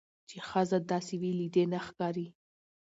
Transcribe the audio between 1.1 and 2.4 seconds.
وي. له دې نه ښکاري